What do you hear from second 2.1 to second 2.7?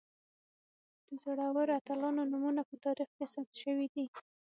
نومونه